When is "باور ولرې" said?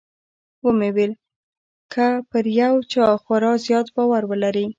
3.95-4.65